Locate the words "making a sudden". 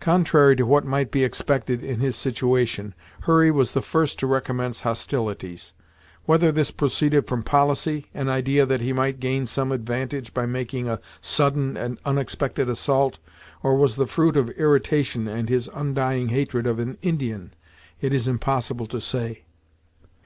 10.46-11.76